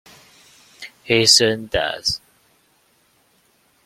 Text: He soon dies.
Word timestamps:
He 1.03 1.27
soon 1.27 1.67
dies. 1.67 2.19